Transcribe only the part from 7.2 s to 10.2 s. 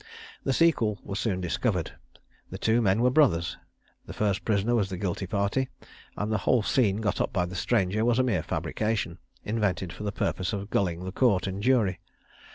up by the stranger was a mere fabrication, invented for the